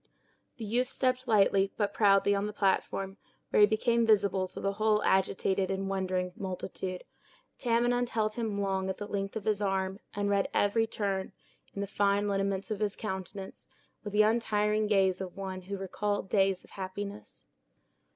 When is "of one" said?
15.21-15.61